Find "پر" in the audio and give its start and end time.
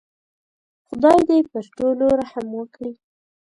1.51-1.65